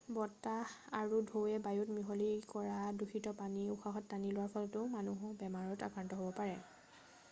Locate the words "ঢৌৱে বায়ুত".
1.31-1.97